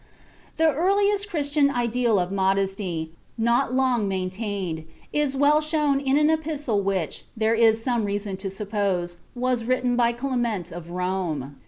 [0.57, 6.81] The earliest Christian ideal of modesty, not long maintained, is well shown in an epistle
[6.81, 11.57] which, there is some reason to suppose, was written by Clement of Rome.